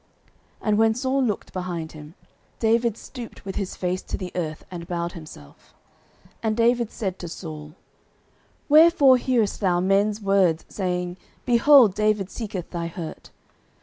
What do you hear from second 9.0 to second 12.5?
hearest thou men's words, saying, Behold, David